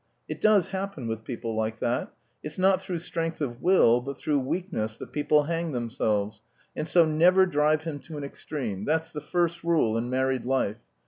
[0.27, 2.11] It does happen with people like that.
[2.41, 6.41] It's not through strength of will but through weakness that people hang themselves,
[6.75, 10.77] and so never drive him to an extreme, that's the first rule in married life.